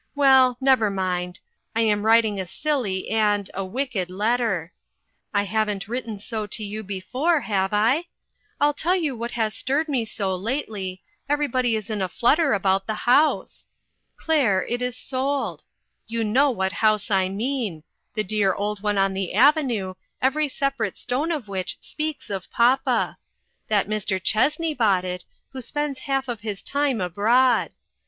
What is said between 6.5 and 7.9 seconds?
you before, have